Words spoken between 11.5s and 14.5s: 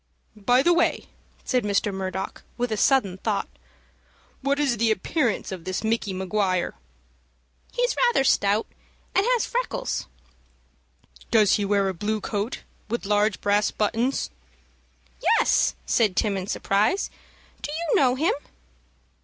he wear a blue coat, with large brass buttons?"